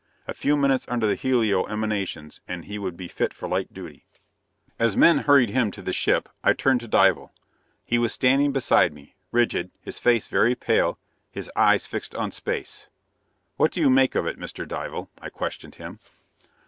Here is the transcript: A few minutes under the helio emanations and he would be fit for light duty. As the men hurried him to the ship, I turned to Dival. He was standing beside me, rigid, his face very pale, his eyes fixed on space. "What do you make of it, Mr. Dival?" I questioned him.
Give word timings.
A 0.27 0.33
few 0.33 0.57
minutes 0.57 0.85
under 0.89 1.05
the 1.05 1.13
helio 1.13 1.65
emanations 1.67 2.41
and 2.47 2.65
he 2.65 2.79
would 2.79 2.97
be 2.97 3.07
fit 3.07 3.35
for 3.35 3.47
light 3.47 3.71
duty. 3.71 4.03
As 4.79 4.93
the 4.93 4.97
men 4.99 5.19
hurried 5.19 5.51
him 5.51 5.69
to 5.69 5.81
the 5.83 5.93
ship, 5.93 6.27
I 6.43 6.53
turned 6.53 6.79
to 6.79 6.87
Dival. 6.87 7.31
He 7.85 7.99
was 7.99 8.11
standing 8.11 8.51
beside 8.51 8.93
me, 8.93 9.13
rigid, 9.31 9.69
his 9.79 9.99
face 9.99 10.27
very 10.27 10.55
pale, 10.55 10.97
his 11.29 11.51
eyes 11.55 11.85
fixed 11.85 12.15
on 12.15 12.31
space. 12.31 12.87
"What 13.57 13.71
do 13.71 13.79
you 13.79 13.91
make 13.91 14.15
of 14.15 14.25
it, 14.25 14.39
Mr. 14.39 14.67
Dival?" 14.67 15.11
I 15.21 15.29
questioned 15.29 15.75
him. 15.75 15.99